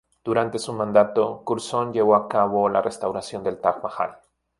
[0.23, 4.17] Durante su mandato, Curzon llevó a cabo la restauración del Taj Mahal.